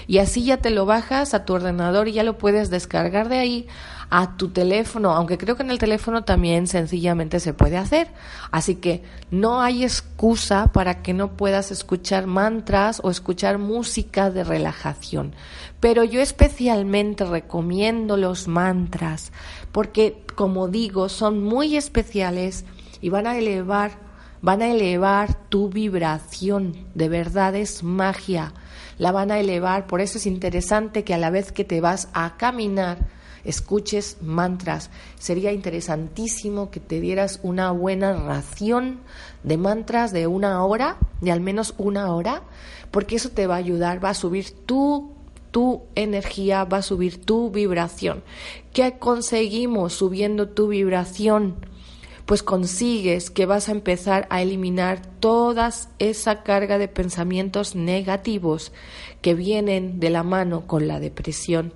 Y 0.08 0.18
así 0.18 0.42
ya 0.42 0.56
te 0.56 0.70
lo 0.70 0.86
bajas 0.86 1.34
a 1.34 1.44
tu 1.44 1.52
ordenador 1.52 2.08
y 2.08 2.14
ya 2.14 2.22
lo 2.22 2.38
puedes 2.38 2.70
descargar 2.70 3.28
de 3.28 3.38
ahí 3.38 3.68
a 4.10 4.38
tu 4.38 4.48
teléfono, 4.48 5.10
aunque 5.10 5.36
creo 5.36 5.54
que 5.54 5.62
en 5.62 5.70
el 5.70 5.78
teléfono 5.78 6.24
también 6.24 6.66
sencillamente 6.66 7.40
se 7.40 7.52
puede 7.52 7.76
hacer. 7.76 8.08
Así 8.50 8.76
que 8.76 9.02
no 9.30 9.60
hay 9.60 9.84
excusa 9.84 10.72
para 10.72 11.02
que 11.02 11.12
no 11.12 11.36
puedas 11.36 11.70
escuchar 11.70 12.26
mantras 12.26 13.02
o 13.04 13.10
escuchar 13.10 13.58
música 13.58 14.30
de 14.30 14.44
relajación. 14.44 15.34
Pero 15.78 16.04
yo 16.04 16.22
especialmente 16.22 17.26
recomiendo 17.26 18.16
los 18.16 18.48
mantras 18.48 19.30
porque, 19.72 20.24
como 20.34 20.68
digo, 20.68 21.10
son 21.10 21.44
muy 21.44 21.76
especiales 21.76 22.64
y 23.02 23.10
van 23.10 23.26
a 23.26 23.36
elevar, 23.36 23.92
van 24.40 24.62
a 24.62 24.68
elevar 24.68 25.34
tu 25.50 25.68
vibración. 25.68 26.86
De 26.94 27.10
verdad 27.10 27.54
es 27.54 27.82
magia. 27.82 28.54
La 28.98 29.12
van 29.12 29.30
a 29.30 29.38
elevar, 29.38 29.86
por 29.86 30.00
eso 30.00 30.18
es 30.18 30.26
interesante 30.26 31.04
que 31.04 31.14
a 31.14 31.18
la 31.18 31.30
vez 31.30 31.52
que 31.52 31.64
te 31.64 31.80
vas 31.80 32.08
a 32.12 32.36
caminar, 32.36 32.98
escuches 33.44 34.18
mantras. 34.20 34.90
Sería 35.18 35.52
interesantísimo 35.52 36.70
que 36.70 36.80
te 36.80 37.00
dieras 37.00 37.40
una 37.42 37.70
buena 37.70 38.12
ración 38.12 39.00
de 39.44 39.56
mantras 39.56 40.12
de 40.12 40.26
una 40.26 40.64
hora, 40.64 40.96
de 41.20 41.32
al 41.32 41.40
menos 41.40 41.74
una 41.78 42.12
hora, 42.12 42.42
porque 42.90 43.16
eso 43.16 43.30
te 43.30 43.46
va 43.46 43.54
a 43.54 43.58
ayudar, 43.58 44.04
va 44.04 44.10
a 44.10 44.14
subir 44.14 44.50
tu 44.66 45.16
tu 45.50 45.82
energía, 45.94 46.64
va 46.64 46.78
a 46.78 46.82
subir 46.82 47.24
tu 47.24 47.50
vibración. 47.50 48.22
¿Qué 48.72 48.98
conseguimos 48.98 49.94
subiendo 49.94 50.48
tu 50.50 50.68
vibración? 50.68 51.56
Pues 52.28 52.42
consigues 52.42 53.30
que 53.30 53.46
vas 53.46 53.70
a 53.70 53.72
empezar 53.72 54.26
a 54.28 54.42
eliminar 54.42 55.00
toda 55.18 55.70
esa 55.98 56.42
carga 56.42 56.76
de 56.76 56.86
pensamientos 56.86 57.74
negativos 57.74 58.70
que 59.22 59.32
vienen 59.32 59.98
de 59.98 60.10
la 60.10 60.24
mano 60.24 60.66
con 60.66 60.86
la 60.86 61.00
depresión 61.00 61.72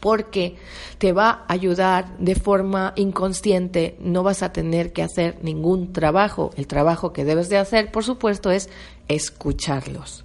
porque 0.00 0.56
te 0.98 1.12
va 1.12 1.44
a 1.46 1.52
ayudar 1.52 2.18
de 2.18 2.34
forma 2.34 2.94
inconsciente, 2.96 3.96
no 4.00 4.24
vas 4.24 4.42
a 4.42 4.52
tener 4.52 4.92
que 4.92 5.04
hacer 5.04 5.38
ningún 5.42 5.92
trabajo. 5.92 6.50
El 6.56 6.66
trabajo 6.66 7.12
que 7.12 7.24
debes 7.24 7.48
de 7.48 7.58
hacer, 7.58 7.92
por 7.92 8.02
supuesto, 8.02 8.50
es 8.50 8.68
escucharlos. 9.06 10.24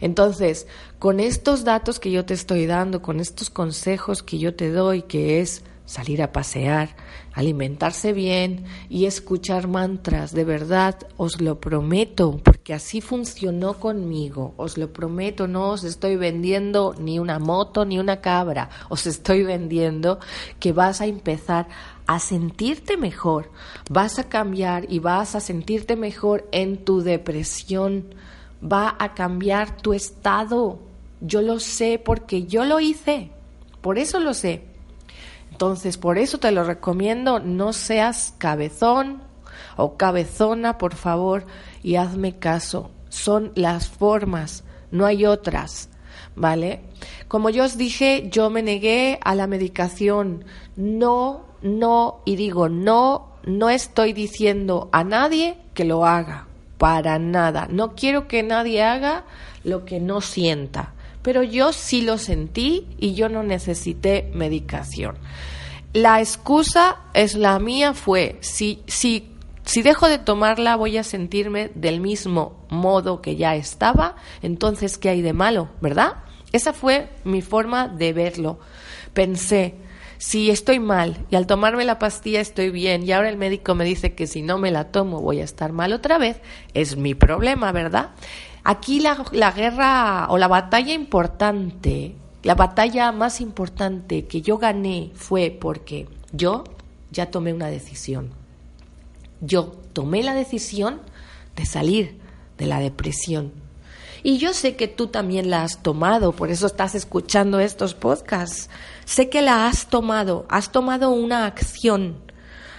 Entonces, 0.00 0.66
con 0.98 1.20
estos 1.20 1.64
datos 1.64 2.00
que 2.00 2.10
yo 2.10 2.24
te 2.24 2.32
estoy 2.32 2.64
dando, 2.64 3.02
con 3.02 3.20
estos 3.20 3.50
consejos 3.50 4.22
que 4.22 4.38
yo 4.38 4.54
te 4.54 4.70
doy, 4.70 5.02
que 5.02 5.42
es 5.42 5.64
salir 5.90 6.22
a 6.22 6.30
pasear, 6.30 6.90
alimentarse 7.32 8.12
bien 8.12 8.64
y 8.88 9.06
escuchar 9.06 9.66
mantras. 9.66 10.32
De 10.32 10.44
verdad, 10.44 10.96
os 11.16 11.40
lo 11.40 11.58
prometo, 11.58 12.38
porque 12.44 12.74
así 12.74 13.00
funcionó 13.00 13.74
conmigo. 13.74 14.54
Os 14.56 14.78
lo 14.78 14.92
prometo, 14.92 15.48
no 15.48 15.70
os 15.70 15.82
estoy 15.82 16.14
vendiendo 16.14 16.94
ni 16.96 17.18
una 17.18 17.40
moto 17.40 17.84
ni 17.84 17.98
una 17.98 18.20
cabra. 18.20 18.70
Os 18.88 19.08
estoy 19.08 19.42
vendiendo 19.42 20.20
que 20.60 20.72
vas 20.72 21.00
a 21.00 21.06
empezar 21.06 21.66
a 22.06 22.20
sentirte 22.20 22.96
mejor. 22.96 23.50
Vas 23.90 24.20
a 24.20 24.28
cambiar 24.28 24.86
y 24.92 25.00
vas 25.00 25.34
a 25.34 25.40
sentirte 25.40 25.96
mejor 25.96 26.48
en 26.52 26.84
tu 26.84 27.00
depresión. 27.00 28.14
Va 28.62 28.94
a 28.96 29.14
cambiar 29.14 29.76
tu 29.76 29.92
estado. 29.92 30.78
Yo 31.20 31.42
lo 31.42 31.58
sé 31.58 32.00
porque 32.02 32.44
yo 32.44 32.64
lo 32.64 32.78
hice. 32.78 33.32
Por 33.80 33.98
eso 33.98 34.20
lo 34.20 34.34
sé. 34.34 34.69
Entonces, 35.60 35.98
por 35.98 36.16
eso 36.16 36.38
te 36.38 36.52
lo 36.52 36.64
recomiendo, 36.64 37.38
no 37.38 37.74
seas 37.74 38.32
cabezón 38.38 39.22
o 39.76 39.98
cabezona, 39.98 40.78
por 40.78 40.94
favor, 40.94 41.44
y 41.82 41.96
hazme 41.96 42.38
caso. 42.38 42.90
Son 43.10 43.52
las 43.56 43.86
formas, 43.86 44.64
no 44.90 45.04
hay 45.04 45.26
otras, 45.26 45.90
¿vale? 46.34 46.80
Como 47.28 47.50
yo 47.50 47.64
os 47.64 47.76
dije, 47.76 48.30
yo 48.30 48.48
me 48.48 48.62
negué 48.62 49.18
a 49.22 49.34
la 49.34 49.46
medicación. 49.46 50.46
No, 50.76 51.44
no, 51.60 52.22
y 52.24 52.36
digo 52.36 52.70
no, 52.70 53.34
no 53.44 53.68
estoy 53.68 54.14
diciendo 54.14 54.88
a 54.92 55.04
nadie 55.04 55.58
que 55.74 55.84
lo 55.84 56.06
haga, 56.06 56.46
para 56.78 57.18
nada. 57.18 57.68
No 57.70 57.94
quiero 57.94 58.28
que 58.28 58.42
nadie 58.42 58.82
haga 58.82 59.24
lo 59.62 59.84
que 59.84 60.00
no 60.00 60.22
sienta 60.22 60.94
pero 61.22 61.42
yo 61.42 61.72
sí 61.72 62.02
lo 62.02 62.18
sentí 62.18 62.86
y 62.98 63.14
yo 63.14 63.28
no 63.28 63.42
necesité 63.42 64.30
medicación. 64.34 65.16
La 65.92 66.20
excusa 66.20 66.98
es 67.14 67.34
la 67.34 67.58
mía 67.58 67.94
fue, 67.94 68.38
si, 68.40 68.82
si, 68.86 69.30
si 69.64 69.82
dejo 69.82 70.08
de 70.08 70.18
tomarla 70.18 70.76
voy 70.76 70.98
a 70.98 71.04
sentirme 71.04 71.70
del 71.74 72.00
mismo 72.00 72.64
modo 72.68 73.20
que 73.20 73.36
ya 73.36 73.56
estaba, 73.56 74.16
entonces 74.42 74.98
¿qué 74.98 75.08
hay 75.08 75.22
de 75.22 75.32
malo? 75.32 75.68
¿Verdad? 75.80 76.14
Esa 76.52 76.72
fue 76.72 77.10
mi 77.24 77.42
forma 77.42 77.88
de 77.88 78.12
verlo. 78.12 78.58
Pensé, 79.12 79.74
si 80.20 80.50
estoy 80.50 80.80
mal 80.80 81.16
y 81.30 81.36
al 81.36 81.46
tomarme 81.46 81.86
la 81.86 81.98
pastilla 81.98 82.42
estoy 82.42 82.68
bien 82.68 83.04
y 83.04 83.12
ahora 83.12 83.30
el 83.30 83.38
médico 83.38 83.74
me 83.74 83.86
dice 83.86 84.14
que 84.14 84.26
si 84.26 84.42
no 84.42 84.58
me 84.58 84.70
la 84.70 84.92
tomo 84.92 85.22
voy 85.22 85.40
a 85.40 85.44
estar 85.44 85.72
mal 85.72 85.94
otra 85.94 86.18
vez, 86.18 86.42
es 86.74 86.98
mi 86.98 87.14
problema, 87.14 87.72
¿verdad? 87.72 88.10
Aquí 88.62 89.00
la, 89.00 89.24
la 89.32 89.50
guerra 89.50 90.26
o 90.28 90.36
la 90.36 90.46
batalla 90.46 90.92
importante, 90.92 92.16
la 92.42 92.54
batalla 92.54 93.12
más 93.12 93.40
importante 93.40 94.26
que 94.26 94.42
yo 94.42 94.58
gané 94.58 95.10
fue 95.14 95.56
porque 95.58 96.06
yo 96.32 96.64
ya 97.10 97.30
tomé 97.30 97.54
una 97.54 97.68
decisión. 97.68 98.28
Yo 99.40 99.72
tomé 99.94 100.22
la 100.22 100.34
decisión 100.34 101.00
de 101.56 101.64
salir 101.64 102.18
de 102.58 102.66
la 102.66 102.78
depresión. 102.78 103.52
Y 104.22 104.38
yo 104.38 104.52
sé 104.52 104.76
que 104.76 104.88
tú 104.88 105.06
también 105.06 105.50
la 105.50 105.62
has 105.62 105.82
tomado, 105.82 106.32
por 106.32 106.50
eso 106.50 106.66
estás 106.66 106.94
escuchando 106.94 107.60
estos 107.60 107.94
podcasts. 107.94 108.68
Sé 109.04 109.28
que 109.28 109.42
la 109.42 109.66
has 109.66 109.88
tomado, 109.88 110.46
has 110.48 110.72
tomado 110.72 111.10
una 111.10 111.46
acción, 111.46 112.16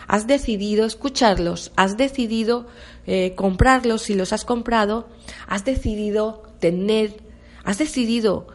has 0.08 0.28
decidido 0.28 0.86
escucharlos, 0.86 1.72
has 1.76 1.98
decidido 1.98 2.68
eh, 3.08 3.34
comprarlos 3.36 4.04
si 4.04 4.14
los 4.14 4.34
has 4.34 4.46
comprado, 4.46 5.10
has 5.48 5.66
decidido 5.66 6.44
tener, 6.60 7.18
has 7.64 7.80
decidido 7.80 8.48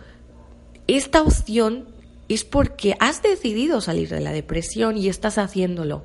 esta 0.86 1.22
opción 1.22 1.88
es 2.28 2.44
porque 2.44 2.96
has 3.00 3.22
decidido 3.22 3.80
salir 3.80 4.08
de 4.08 4.20
la 4.20 4.32
depresión 4.32 4.96
y 4.96 5.08
estás 5.08 5.38
haciéndolo. 5.38 6.04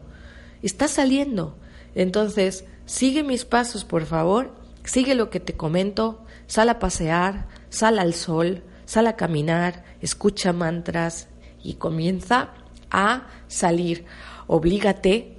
Estás 0.63 0.91
saliendo. 0.91 1.55
Entonces, 1.95 2.65
sigue 2.85 3.23
mis 3.23 3.45
pasos, 3.45 3.85
por 3.85 4.05
favor. 4.05 4.53
Sigue 4.83 5.15
lo 5.15 5.29
que 5.29 5.39
te 5.39 5.53
comento. 5.53 6.23
Sal 6.51 6.67
a 6.67 6.79
pasear, 6.79 7.47
sal 7.69 7.97
al 7.97 8.13
sol, 8.13 8.61
sal 8.83 9.07
a 9.07 9.15
caminar, 9.15 9.85
escucha 10.01 10.51
mantras 10.51 11.29
y 11.63 11.75
comienza 11.75 12.49
a 12.89 13.27
salir. 13.47 14.03
Oblígate, 14.47 15.37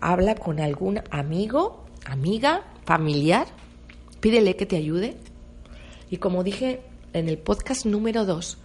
habla 0.00 0.34
con 0.34 0.58
algún 0.58 1.02
amigo, 1.10 1.84
amiga, 2.06 2.62
familiar, 2.86 3.46
pídele 4.20 4.56
que 4.56 4.64
te 4.64 4.76
ayude. 4.76 5.18
Y 6.08 6.16
como 6.16 6.42
dije 6.42 6.80
en 7.12 7.28
el 7.28 7.36
podcast 7.36 7.84
número 7.84 8.24
2, 8.24 8.56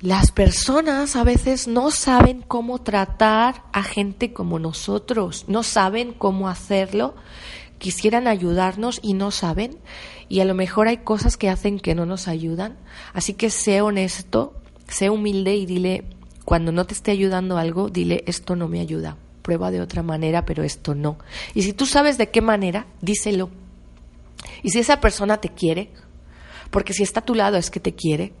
las 0.00 0.32
personas 0.32 1.14
a 1.14 1.24
veces 1.24 1.68
no 1.68 1.90
saben 1.90 2.40
cómo 2.40 2.78
tratar 2.78 3.64
a 3.74 3.82
gente 3.82 4.32
como 4.32 4.58
nosotros, 4.58 5.44
no 5.46 5.62
saben 5.62 6.14
cómo 6.14 6.48
hacerlo, 6.48 7.16
quisieran 7.78 8.26
ayudarnos 8.26 9.00
y 9.02 9.14
no 9.14 9.30
saben, 9.30 9.78
y 10.28 10.40
a 10.40 10.44
lo 10.44 10.54
mejor 10.54 10.88
hay 10.88 10.98
cosas 10.98 11.36
que 11.36 11.48
hacen 11.48 11.80
que 11.80 11.94
no 11.94 12.06
nos 12.06 12.28
ayudan, 12.28 12.76
así 13.14 13.34
que 13.34 13.50
sé 13.50 13.80
honesto, 13.80 14.54
sé 14.88 15.10
humilde 15.10 15.54
y 15.54 15.66
dile, 15.66 16.04
cuando 16.44 16.72
no 16.72 16.86
te 16.86 16.94
esté 16.94 17.10
ayudando 17.10 17.58
algo, 17.58 17.88
dile, 17.88 18.24
esto 18.26 18.56
no 18.56 18.68
me 18.68 18.80
ayuda, 18.80 19.16
prueba 19.42 19.70
de 19.70 19.80
otra 19.80 20.02
manera, 20.02 20.44
pero 20.44 20.62
esto 20.62 20.94
no. 20.94 21.18
Y 21.54 21.62
si 21.62 21.72
tú 21.72 21.86
sabes 21.86 22.18
de 22.18 22.30
qué 22.30 22.40
manera, 22.40 22.86
díselo. 23.00 23.50
Y 24.62 24.70
si 24.70 24.78
esa 24.78 25.00
persona 25.00 25.40
te 25.40 25.50
quiere, 25.50 25.90
porque 26.70 26.92
si 26.92 27.02
está 27.02 27.20
a 27.20 27.24
tu 27.24 27.34
lado 27.34 27.56
es 27.56 27.70
que 27.70 27.80
te 27.80 27.94
quiere, 27.94 28.32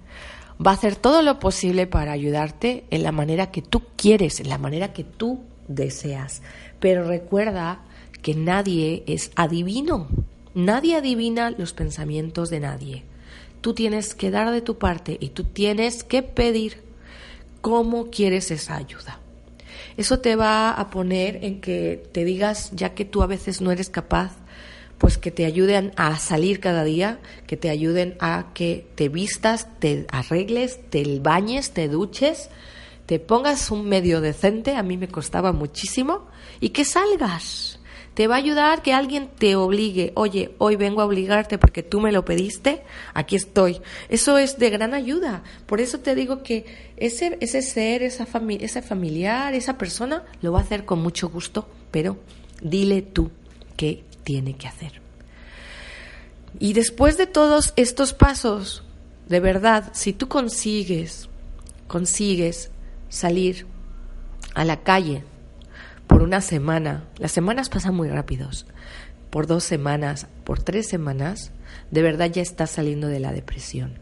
va 0.64 0.72
a 0.72 0.74
hacer 0.74 0.96
todo 0.96 1.22
lo 1.22 1.38
posible 1.38 1.86
para 1.86 2.12
ayudarte 2.12 2.84
en 2.90 3.02
la 3.02 3.12
manera 3.12 3.50
que 3.50 3.62
tú 3.62 3.82
quieres, 3.96 4.40
en 4.40 4.48
la 4.48 4.58
manera 4.58 4.92
que 4.92 5.04
tú 5.04 5.40
deseas. 5.68 6.42
Pero 6.80 7.06
recuerda 7.06 7.82
que 8.22 8.34
nadie 8.34 9.04
es 9.06 9.30
adivino. 9.36 10.08
Nadie 10.54 10.96
adivina 10.96 11.50
los 11.50 11.72
pensamientos 11.72 12.50
de 12.50 12.60
nadie. 12.60 13.04
Tú 13.60 13.74
tienes 13.74 14.14
que 14.14 14.30
dar 14.30 14.50
de 14.50 14.62
tu 14.62 14.78
parte 14.78 15.16
y 15.20 15.30
tú 15.30 15.44
tienes 15.44 16.04
que 16.04 16.22
pedir 16.22 16.82
cómo 17.60 18.10
quieres 18.10 18.50
esa 18.50 18.76
ayuda. 18.76 19.20
Eso 19.96 20.20
te 20.20 20.36
va 20.36 20.70
a 20.70 20.90
poner 20.90 21.44
en 21.44 21.60
que 21.60 22.02
te 22.12 22.24
digas, 22.24 22.70
ya 22.72 22.94
que 22.94 23.04
tú 23.04 23.22
a 23.22 23.26
veces 23.26 23.60
no 23.60 23.72
eres 23.72 23.90
capaz 23.90 24.32
pues 24.98 25.16
que 25.16 25.30
te 25.30 25.44
ayuden 25.44 25.92
a 25.96 26.18
salir 26.18 26.60
cada 26.60 26.84
día, 26.84 27.20
que 27.46 27.56
te 27.56 27.70
ayuden 27.70 28.16
a 28.18 28.48
que 28.52 28.84
te 28.96 29.08
vistas, 29.08 29.68
te 29.78 30.06
arregles, 30.10 30.80
te 30.90 31.20
bañes, 31.20 31.70
te 31.70 31.88
duches, 31.88 32.50
te 33.06 33.20
pongas 33.20 33.70
un 33.70 33.88
medio 33.88 34.20
decente, 34.20 34.74
a 34.74 34.82
mí 34.82 34.96
me 34.96 35.08
costaba 35.08 35.52
muchísimo, 35.52 36.26
y 36.60 36.70
que 36.70 36.84
salgas. 36.84 37.77
Te 38.18 38.26
va 38.26 38.34
a 38.34 38.38
ayudar 38.38 38.82
que 38.82 38.92
alguien 38.92 39.28
te 39.28 39.54
obligue, 39.54 40.10
oye, 40.16 40.52
hoy 40.58 40.74
vengo 40.74 41.02
a 41.02 41.04
obligarte 41.04 41.56
porque 41.56 41.84
tú 41.84 42.00
me 42.00 42.10
lo 42.10 42.24
pediste, 42.24 42.82
aquí 43.14 43.36
estoy. 43.36 43.80
Eso 44.08 44.38
es 44.38 44.58
de 44.58 44.70
gran 44.70 44.92
ayuda. 44.92 45.44
Por 45.66 45.80
eso 45.80 46.00
te 46.00 46.16
digo 46.16 46.42
que 46.42 46.66
ese, 46.96 47.38
ese 47.40 47.62
ser, 47.62 48.02
esa 48.02 48.26
ese 48.58 48.82
familiar, 48.82 49.54
esa 49.54 49.78
persona, 49.78 50.24
lo 50.42 50.50
va 50.50 50.58
a 50.58 50.62
hacer 50.62 50.84
con 50.84 51.00
mucho 51.00 51.28
gusto, 51.28 51.68
pero 51.92 52.16
dile 52.60 53.02
tú 53.02 53.30
que 53.76 54.02
tiene 54.24 54.56
que 54.56 54.66
hacer. 54.66 55.00
Y 56.58 56.72
después 56.72 57.18
de 57.18 57.28
todos 57.28 57.72
estos 57.76 58.14
pasos, 58.14 58.82
de 59.28 59.38
verdad, 59.38 59.92
si 59.92 60.12
tú 60.12 60.26
consigues, 60.26 61.28
consigues 61.86 62.72
salir 63.10 63.68
a 64.54 64.64
la 64.64 64.82
calle 64.82 65.22
por 66.08 66.22
una 66.22 66.40
semana, 66.40 67.04
las 67.18 67.30
semanas 67.30 67.68
pasan 67.68 67.94
muy 67.94 68.08
rápidos, 68.08 68.66
por 69.30 69.46
dos 69.46 69.62
semanas, 69.62 70.26
por 70.42 70.60
tres 70.60 70.88
semanas, 70.88 71.52
de 71.90 72.02
verdad 72.02 72.30
ya 72.32 72.42
estás 72.42 72.70
saliendo 72.70 73.06
de 73.06 73.20
la 73.20 73.32
depresión. 73.32 73.98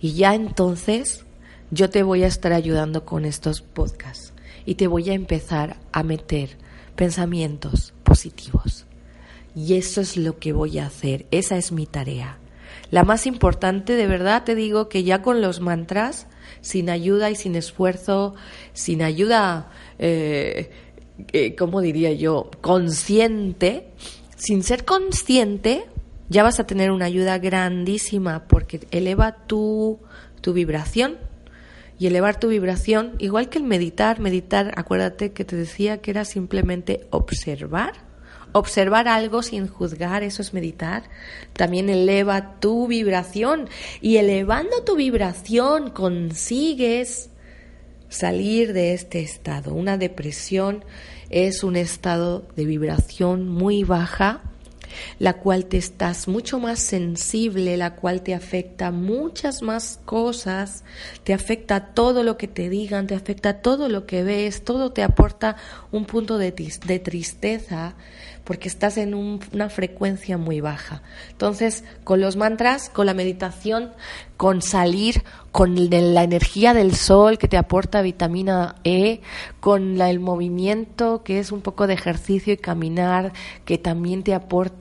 Y 0.00 0.14
ya 0.14 0.34
entonces 0.34 1.26
yo 1.70 1.90
te 1.90 2.02
voy 2.02 2.22
a 2.22 2.28
estar 2.28 2.52
ayudando 2.52 3.04
con 3.04 3.24
estos 3.24 3.60
podcasts 3.60 4.32
y 4.64 4.76
te 4.76 4.86
voy 4.86 5.10
a 5.10 5.14
empezar 5.14 5.76
a 5.92 6.02
meter 6.02 6.56
pensamientos 6.94 7.92
positivos. 8.04 8.86
Y 9.56 9.74
eso 9.74 10.00
es 10.00 10.16
lo 10.16 10.38
que 10.38 10.52
voy 10.52 10.78
a 10.78 10.86
hacer, 10.86 11.26
esa 11.30 11.56
es 11.56 11.72
mi 11.72 11.86
tarea. 11.86 12.38
La 12.90 13.02
más 13.02 13.26
importante, 13.26 13.96
de 13.96 14.06
verdad 14.06 14.44
te 14.44 14.54
digo 14.54 14.88
que 14.88 15.02
ya 15.02 15.20
con 15.20 15.40
los 15.40 15.60
mantras, 15.60 16.28
sin 16.60 16.90
ayuda 16.90 17.30
y 17.30 17.36
sin 17.36 17.56
esfuerzo, 17.56 18.34
sin 18.72 19.02
ayuda, 19.02 19.70
eh, 19.98 20.70
eh, 21.32 21.54
¿cómo 21.54 21.80
diría 21.80 22.12
yo?, 22.12 22.50
consciente, 22.60 23.88
sin 24.36 24.62
ser 24.62 24.84
consciente, 24.84 25.84
ya 26.28 26.42
vas 26.42 26.60
a 26.60 26.66
tener 26.66 26.90
una 26.90 27.06
ayuda 27.06 27.38
grandísima 27.38 28.44
porque 28.48 28.80
eleva 28.90 29.46
tu, 29.46 29.98
tu 30.40 30.52
vibración. 30.52 31.18
Y 31.96 32.08
elevar 32.08 32.40
tu 32.40 32.48
vibración, 32.48 33.12
igual 33.20 33.48
que 33.48 33.58
el 33.58 33.64
meditar, 33.64 34.18
meditar, 34.18 34.72
acuérdate 34.76 35.32
que 35.32 35.44
te 35.44 35.54
decía 35.54 35.98
que 35.98 36.10
era 36.10 36.24
simplemente 36.24 37.06
observar 37.10 37.92
observar 38.54 39.08
algo 39.08 39.42
sin 39.42 39.66
juzgar, 39.66 40.22
eso 40.22 40.40
es 40.40 40.54
meditar. 40.54 41.02
También 41.54 41.90
eleva 41.90 42.60
tu 42.60 42.86
vibración 42.86 43.68
y 44.00 44.16
elevando 44.16 44.84
tu 44.84 44.94
vibración 44.94 45.90
consigues 45.90 47.30
salir 48.14 48.72
de 48.72 48.94
este 48.94 49.20
estado. 49.20 49.74
Una 49.74 49.98
depresión 49.98 50.84
es 51.30 51.64
un 51.64 51.76
estado 51.76 52.46
de 52.54 52.64
vibración 52.64 53.48
muy 53.48 53.82
baja 53.82 54.53
la 55.18 55.34
cual 55.34 55.66
te 55.66 55.76
estás 55.76 56.28
mucho 56.28 56.58
más 56.58 56.78
sensible, 56.78 57.76
la 57.76 57.94
cual 57.94 58.22
te 58.22 58.34
afecta 58.34 58.90
muchas 58.90 59.62
más 59.62 60.00
cosas, 60.04 60.84
te 61.24 61.34
afecta 61.34 61.94
todo 61.94 62.22
lo 62.22 62.36
que 62.36 62.48
te 62.48 62.68
digan, 62.68 63.06
te 63.06 63.14
afecta 63.14 63.60
todo 63.60 63.88
lo 63.88 64.06
que 64.06 64.22
ves, 64.22 64.64
todo 64.64 64.92
te 64.92 65.02
aporta 65.02 65.56
un 65.92 66.04
punto 66.04 66.38
de, 66.38 66.52
de 66.52 66.98
tristeza 66.98 67.94
porque 68.44 68.68
estás 68.68 68.98
en 68.98 69.14
una 69.14 69.70
frecuencia 69.70 70.36
muy 70.36 70.60
baja. 70.60 71.02
Entonces, 71.30 71.82
con 72.04 72.20
los 72.20 72.36
mantras, 72.36 72.90
con 72.90 73.06
la 73.06 73.14
meditación, 73.14 73.92
con 74.36 74.60
salir, 74.60 75.24
con 75.50 75.88
la 75.88 76.24
energía 76.24 76.74
del 76.74 76.94
sol 76.94 77.38
que 77.38 77.48
te 77.48 77.56
aporta 77.56 78.02
vitamina 78.02 78.76
E, 78.84 79.20
con 79.60 80.00
el 80.00 80.20
movimiento 80.20 81.22
que 81.22 81.38
es 81.38 81.52
un 81.52 81.62
poco 81.62 81.86
de 81.86 81.94
ejercicio 81.94 82.52
y 82.52 82.58
caminar, 82.58 83.32
que 83.64 83.78
también 83.78 84.22
te 84.24 84.34
aporta 84.34 84.73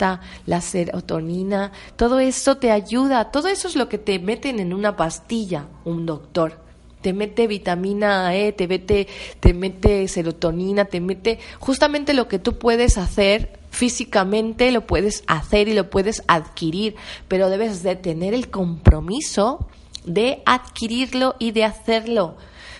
la 0.46 0.62
serotonina, 0.62 1.72
todo 1.96 2.20
eso 2.20 2.58
te 2.58 2.72
ayuda, 2.72 3.32
todo 3.32 3.48
eso 3.48 3.68
es 3.68 3.76
lo 3.76 3.90
que 3.90 3.98
te 3.98 4.20
meten 4.20 4.60
en 4.60 4.74
una 4.74 4.96
pastilla 4.96 5.68
un 5.86 6.06
doctor 6.06 6.64
te 7.04 7.14
mete 7.14 7.48
vitamina 7.48 8.34
E, 8.34 8.54
te 8.54 8.68
mete, 8.68 9.08
te 9.40 9.54
mete 9.54 10.08
serotonina, 10.08 10.86
te 10.86 11.02
mete 11.02 11.38
justamente 11.60 12.14
lo 12.14 12.28
que 12.28 12.40
tú 12.40 12.58
puedes 12.58 12.98
hacer 12.98 13.60
físicamente, 13.70 14.72
lo 14.72 14.88
puedes 14.88 15.24
hacer 15.28 15.68
y 15.68 15.74
lo 15.74 15.90
puedes 15.90 16.24
adquirir, 16.28 16.96
pero 17.28 17.50
debes 17.50 17.84
de 17.84 17.96
tener 17.98 18.34
el 18.34 18.50
compromiso 18.50 19.68
de 20.06 20.42
adquirirlo 20.46 21.36
y 21.40 21.52
de 21.52 21.66
hacerlo. 21.66 22.38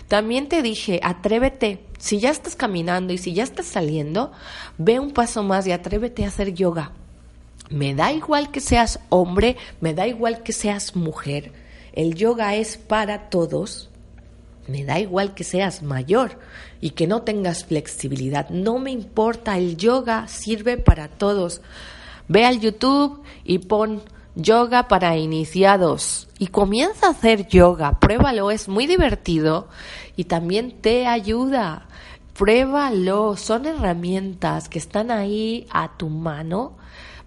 También 0.08 0.48
te 0.48 0.62
dije, 0.62 1.00
atrévete, 1.04 1.84
si 1.98 2.20
ya 2.20 2.30
estás 2.30 2.56
caminando 2.56 3.14
y 3.14 3.18
si 3.18 3.34
ya 3.34 3.44
estás 3.44 3.66
saliendo, 3.66 4.32
ve 4.78 5.00
un 5.00 5.12
paso 5.12 5.44
más 5.44 5.68
y 5.68 5.72
atrévete 5.72 6.24
a 6.24 6.30
hacer 6.30 6.54
yoga. 6.54 6.94
Me 7.74 7.96
da 7.96 8.12
igual 8.12 8.52
que 8.52 8.62
seas 8.62 9.00
hombre, 9.10 9.58
me 9.82 9.94
da 9.94 10.08
igual 10.08 10.44
que 10.44 10.54
seas 10.54 10.96
mujer. 10.96 11.52
El 11.94 12.16
yoga 12.16 12.56
es 12.56 12.78
para 12.78 13.30
todos 13.30 13.90
me 14.68 14.86
da 14.86 15.00
igual 15.00 15.34
que 15.34 15.44
seas 15.44 15.84
mayor 15.84 16.40
y 16.80 16.92
que 16.92 17.08
no 17.08 17.24
tengas 17.24 17.66
flexibilidad. 17.66 18.50
No 18.50 18.80
me 18.80 18.92
importa, 18.92 19.58
el 19.58 19.78
yoga 19.78 20.28
sirve 20.28 20.78
para 20.78 21.10
todos. 21.10 21.62
Ve 22.28 22.46
al 22.46 22.60
YouTube 22.60 23.22
y 23.44 23.60
pon 23.60 24.02
yoga 24.36 24.88
para 24.88 25.18
iniciados 25.18 26.30
y 26.40 26.48
comienza 26.48 27.08
a 27.08 27.12
hacer 27.12 27.48
yoga. 27.48 28.00
Pruébalo, 28.00 28.52
es 28.52 28.70
muy 28.70 28.88
divertido 28.88 29.68
y 30.16 30.26
también 30.26 30.72
te 30.80 31.08
ayuda. 31.08 31.88
Pruébalo, 32.38 33.36
son 33.36 33.66
herramientas 33.66 34.70
que 34.70 34.80
están 34.80 35.12
ahí 35.12 35.68
a 35.72 35.98
tu 35.98 36.10
mano 36.10 36.78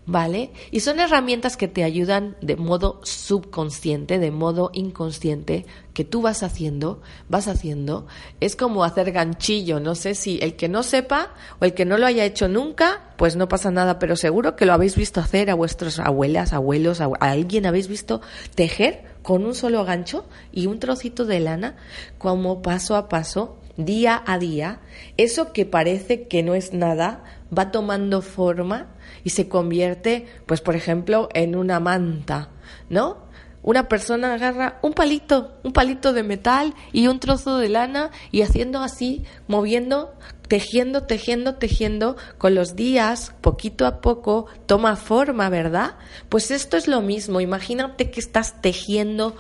¿vale? 0.07 0.53
Y 0.71 0.81
son 0.81 1.01
herramientas 1.01 1.57
que 1.57 1.67
te 1.67 1.83
ayudan 1.83 2.37
de 2.41 2.57
modo 2.57 3.01
subconsciente, 3.03 4.19
de 4.19 4.31
modo 4.31 4.71
inconsciente, 4.73 5.67
que 5.93 6.05
tú 6.05 6.23
vas 6.23 6.45
haciendo, 6.45 7.03
vas 7.29 7.49
haciendo. 7.49 8.07
Es 8.41 8.55
como 8.55 8.85
hacer 8.85 9.11
ganchillo, 9.11 9.81
no 9.81 9.97
sé 9.97 10.15
si 10.15 10.39
el 10.41 10.55
que 10.55 10.69
no 10.69 10.85
sepa 10.85 11.35
o 11.59 11.65
el 11.65 11.75
que 11.75 11.85
no 11.85 11.99
lo 11.99 12.07
haya 12.07 12.25
hecho 12.25 12.49
nunca, 12.49 13.15
pues 13.17 13.35
no 13.35 13.49
pasa 13.49 13.71
nada, 13.71 13.99
pero 13.99 14.15
seguro 14.15 14.55
que 14.55 14.67
lo 14.67 14.73
habéis 14.73 14.95
visto 14.95 15.21
hacer 15.21 15.51
a 15.51 15.55
vuestras 15.55 15.99
abuelas, 15.99 16.53
abuelos, 16.53 17.01
a, 17.01 17.11
alguien 17.21 17.67
habéis 17.67 17.89
visto 17.89 18.21
tejer 18.55 19.17
con 19.23 19.45
un 19.45 19.57
solo 19.57 19.85
gancho 19.85 20.25
y 20.53 20.67
un 20.67 20.79
trocito 20.79 21.25
de 21.25 21.41
lana, 21.41 21.77
como 22.19 22.63
paso 22.63 22.95
a 22.95 23.09
paso, 23.09 23.59
día 23.77 24.23
a 24.25 24.39
día, 24.39 24.81
eso 25.17 25.53
que 25.53 25.67
parece 25.67 26.29
que 26.29 26.45
no 26.45 26.55
es 26.55 26.73
nada, 26.73 27.25
va 27.57 27.71
tomando 27.73 28.23
forma 28.23 28.96
y 29.27 29.31
se 29.31 29.49
convierte, 29.49 30.25
pues 30.47 30.61
por 30.61 30.77
ejemplo, 30.77 31.29
en 31.35 31.57
una 31.57 31.81
manta, 31.81 32.51
¿no? 32.89 33.27
una 33.65 33.89
persona 33.89 34.35
agarra 34.35 34.79
un 34.83 34.93
palito, 34.93 35.59
un 35.65 35.73
palito 35.73 36.13
de 36.13 36.23
metal 36.23 36.75
y 36.93 37.09
un 37.09 37.19
trozo 37.19 37.59
de 37.59 37.69
lana 37.69 38.13
y 38.31 38.43
haciendo 38.43 38.79
así, 38.79 39.25
moviendo, 39.49 40.15
tejiendo, 40.47 41.03
tejiendo, 41.03 41.57
tejiendo, 41.57 42.17
con 42.39 42.55
los 42.55 42.77
días, 42.77 43.35
poquito 43.41 43.85
a 43.85 44.01
poco, 44.01 44.47
toma 44.67 44.95
forma, 44.95 45.49
¿verdad? 45.49 45.97
Pues 46.29 46.53
esto 46.53 46.77
es 46.77 46.87
lo 46.87 47.01
mismo, 47.01 47.41
imagínate 47.41 48.13
que 48.13 48.21
estás 48.21 48.63
tejiendo 48.63 49.35